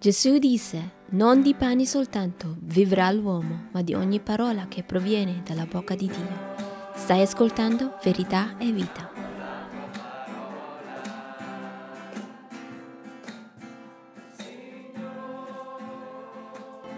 [0.00, 5.66] Gesù disse, non di pani soltanto vivrà l'uomo, ma di ogni parola che proviene dalla
[5.66, 6.54] bocca di Dio.
[6.94, 9.10] Stai ascoltando verità e vita.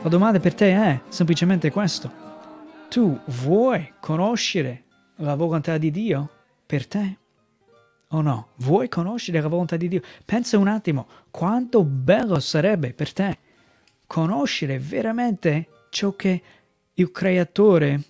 [0.03, 2.13] La domanda per te è semplicemente questo.
[2.91, 4.85] Tu vuoi conoscere
[5.17, 6.29] la volontà di Dio
[6.67, 7.20] per te?
[8.13, 8.49] O no?
[8.57, 10.03] Vuoi conoscere la volontà di Dio?
[10.25, 13.39] Pensa un attimo quanto bello sarebbe per te
[14.07, 16.43] conoscere veramente ciò che
[16.95, 18.03] il creatore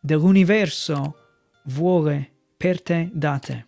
[0.00, 1.16] dell'universo
[1.64, 3.66] vuole per te da te.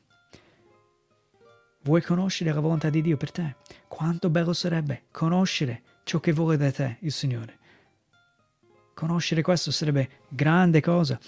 [1.82, 3.56] Vuoi conoscere la volontà di Dio per te?
[3.86, 7.58] Quanto bello sarebbe conoscere ciò che vuole da te il Signore.
[8.94, 11.18] Conoscere questo sarebbe grande cosa.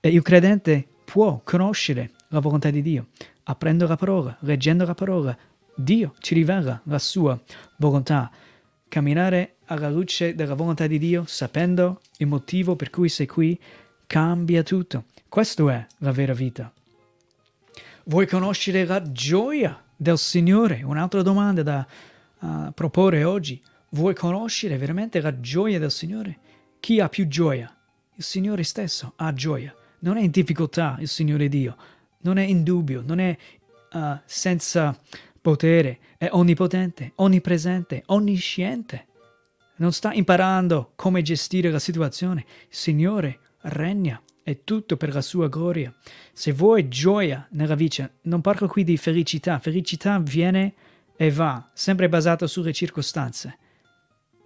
[0.00, 3.08] E il credente può conoscere la volontà di Dio,
[3.44, 5.36] aprendo la parola, leggendo la parola.
[5.74, 7.38] Dio ci rivela la sua
[7.76, 8.30] volontà.
[8.88, 13.58] Camminare alla luce della volontà di Dio, sapendo il motivo per cui sei qui,
[14.06, 15.04] cambia tutto.
[15.28, 16.72] Questa è la vera vita.
[18.04, 20.82] Vuoi conoscere la gioia del Signore?
[20.82, 21.86] Un'altra domanda da
[22.38, 23.62] uh, proporre oggi.
[23.90, 26.38] Vuoi conoscere veramente la gioia del Signore?
[26.80, 27.70] Chi ha più gioia?
[28.14, 29.74] Il Signore stesso ha gioia.
[30.00, 31.76] Non è in difficoltà il Signore Dio,
[32.22, 33.36] non è in dubbio, non è
[33.92, 34.98] uh, senza
[35.40, 39.06] potere, è onnipotente, onnipresente, onnisciente.
[39.76, 42.44] Non sta imparando come gestire la situazione.
[42.68, 45.94] Signore regna, è tutto per la sua gloria.
[46.32, 50.74] Se vuoi gioia nella vita, non parlo qui di felicità, felicità viene
[51.16, 53.58] e va, sempre basata sulle circostanze.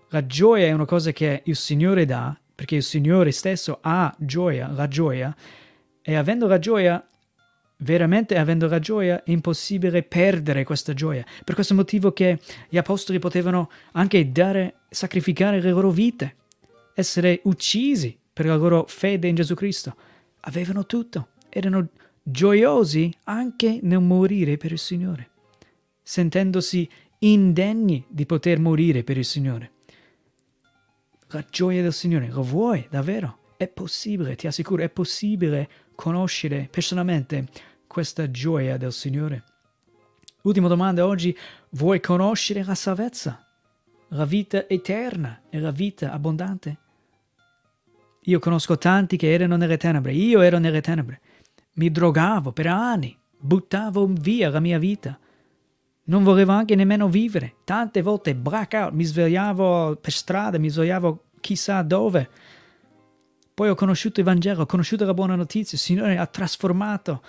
[0.08, 4.68] La gioia è una cosa che il Signore dà, perché il Signore stesso ha gioia,
[4.68, 5.34] la gioia,
[6.02, 7.06] e avendo la gioia,
[7.82, 11.24] veramente avendo la gioia, è impossibile perdere questa gioia.
[11.44, 12.38] Per questo motivo che
[12.68, 16.36] gli apostoli potevano anche dare, sacrificare le loro vite,
[16.94, 19.94] essere uccisi per la loro fede in Gesù Cristo.
[20.40, 21.88] Avevano tutto, erano
[22.22, 25.30] gioiosi anche nel morire per il Signore,
[26.02, 26.88] sentendosi
[27.18, 29.70] indegni di poter morire per il Signore
[31.32, 32.28] la gioia del Signore.
[32.28, 33.38] Lo vuoi davvero?
[33.56, 37.46] È possibile, ti assicuro, è possibile conoscere personalmente
[37.92, 39.44] questa gioia del Signore.
[40.44, 41.36] Ultima domanda oggi,
[41.72, 43.46] vuoi conoscere la salvezza,
[44.08, 46.78] la vita eterna e la vita abbondante?
[48.22, 51.20] Io conosco tanti che erano nelle tenebre, io ero nelle tenebre,
[51.74, 55.18] mi drogavo per anni, buttavo via la mia vita,
[56.04, 57.56] non volevo anche nemmeno vivere.
[57.62, 62.30] Tante volte blackout, mi svegliavo per strada, mi svegliavo chissà dove.
[63.52, 67.22] Poi ho conosciuto il Vangelo, ho conosciuto la buona notizia, il Signore ha trasformato,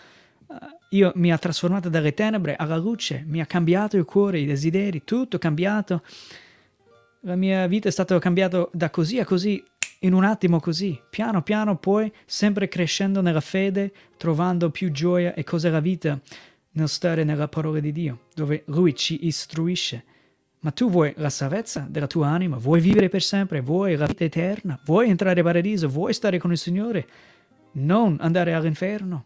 [0.89, 5.03] io, mi ha trasformato dalle tenebre alla luce, mi ha cambiato il cuore, i desideri,
[5.03, 6.03] tutto cambiato.
[7.21, 9.63] La mia vita è stata cambiata da così a così,
[9.99, 15.43] in un attimo così, piano piano poi, sempre crescendo nella fede, trovando più gioia e
[15.43, 16.19] cos'è la vita
[16.71, 20.03] nel stare nella parola di Dio, dove Lui ci istruisce.
[20.59, 22.57] Ma tu vuoi la salvezza della tua anima?
[22.57, 23.61] Vuoi vivere per sempre?
[23.61, 24.79] Vuoi la vita eterna?
[24.85, 25.89] Vuoi entrare in paradiso?
[25.89, 27.07] Vuoi stare con il Signore?
[27.73, 29.25] Non andare all'inferno?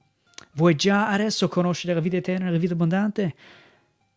[0.57, 3.35] Vuoi già adesso conoscere la vita eterna e la vita abbondante?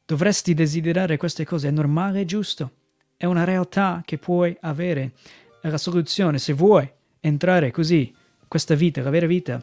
[0.06, 2.71] Dovresti desiderare queste cose, è normale e giusto.
[3.15, 5.12] È una realtà che puoi avere.
[5.61, 6.39] È la soluzione.
[6.39, 6.91] Se vuoi
[7.21, 8.15] entrare così,
[8.49, 9.62] questa vita, la vera vita,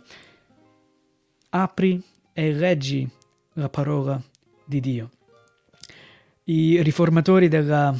[1.50, 2.00] apri
[2.32, 3.10] e leggi
[3.54, 4.22] la parola
[4.64, 5.10] di Dio.
[6.44, 7.94] I riformatori della,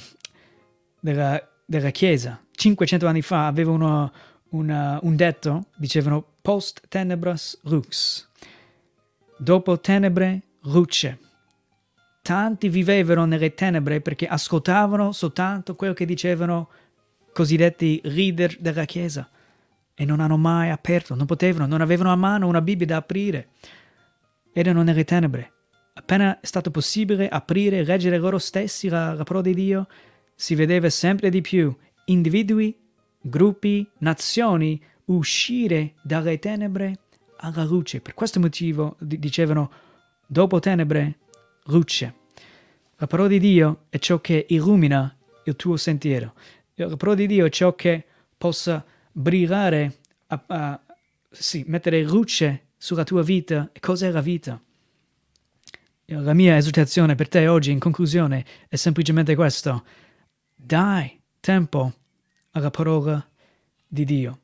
[1.00, 4.12] della, della Chiesa 500 anni fa avevano
[4.50, 8.27] una, un detto, dicevano post tenebras lux,
[9.38, 11.20] dopo tenebre luce.
[12.22, 16.70] Tanti vivevano nelle tenebre perché ascoltavano soltanto quello che dicevano
[17.32, 19.30] cosiddetti leader della Chiesa
[19.94, 23.50] e non hanno mai aperto, non potevano, non avevano a mano una Bibbia da aprire
[24.60, 25.52] erano nelle tenebre.
[25.94, 29.88] Appena è stato possibile aprire e leggere loro stessi la, la parola di Dio,
[30.36, 31.76] si vedeva sempre di più
[32.06, 32.76] individui,
[33.22, 37.00] gruppi, nazioni uscire dalle tenebre
[37.38, 38.02] alla luce.
[38.02, 39.72] Per questo motivo dicevano
[40.26, 41.20] dopo tenebre,
[41.66, 42.14] luce.
[42.98, 46.34] La parola di Dio è ciò che illumina il tuo sentiero.
[46.76, 48.06] La parola di Dio è ciò che
[48.38, 49.98] possa brillare,
[50.28, 50.82] a, a,
[51.30, 54.62] sì, mettere luce sulla tua vita e cos'è la vita.
[56.06, 59.84] La mia esortazione per te oggi in conclusione è semplicemente questo.
[60.56, 61.94] Dai tempo
[62.52, 63.26] alla parola
[63.88, 64.40] di Dio.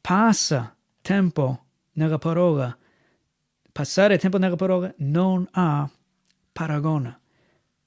[0.00, 0.76] Passa
[1.08, 2.76] tempo nella parola.
[3.72, 5.90] Passare tempo nella parola non ha
[6.52, 7.20] paragone.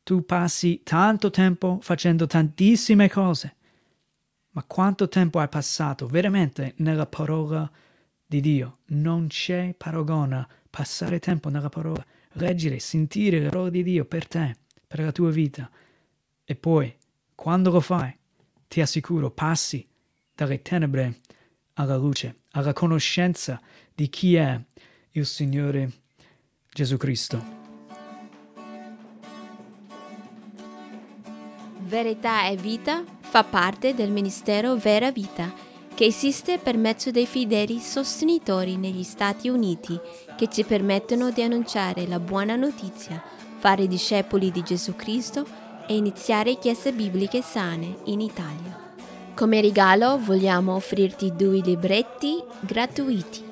[0.01, 3.55] tu passi tanto tempo facendo tantissime cose,
[4.53, 7.69] ma quanto tempo hai passato veramente nella parola
[8.25, 8.79] di Dio?
[8.85, 14.55] Non c'è paragona passare tempo nella parola, leggere, sentire la parola di Dio per te,
[14.87, 15.69] per la tua vita.
[16.43, 16.91] E poi,
[17.35, 18.17] quando lo fai,
[18.67, 19.87] ti assicuro, passi
[20.33, 21.19] dalle tenebre
[21.73, 23.59] alla luce, alla conoscenza
[23.93, 24.59] di chi è
[25.11, 25.91] il Signore
[26.73, 27.59] Gesù Cristo.
[31.79, 35.53] Verità e vita fa parte del ministero Vera Vita,
[35.93, 39.99] che esiste per mezzo dei fedeli sostenitori negli Stati Uniti
[40.37, 43.21] che ci permettono di annunciare la buona notizia,
[43.57, 45.45] fare discepoli di Gesù Cristo
[45.85, 48.90] e iniziare chiese bibliche sane in Italia.
[49.35, 53.43] Come regalo vogliamo offrirti due libretti gratuiti.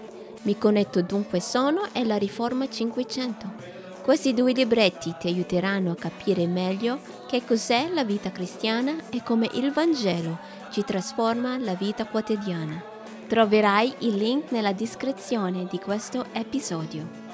[0.43, 3.77] Mi connetto dunque sono e la Riforma 500
[4.09, 9.47] questi due libretti ti aiuteranno a capire meglio che cos'è la vita cristiana e come
[9.53, 10.39] il Vangelo
[10.71, 12.81] ci trasforma la vita quotidiana.
[13.27, 17.28] Troverai il link nella descrizione di questo episodio.